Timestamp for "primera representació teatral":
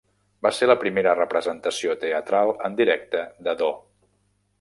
0.83-2.53